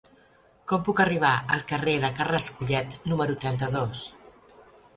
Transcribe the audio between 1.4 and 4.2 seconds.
al carrer de Carles Collet número trenta-dos?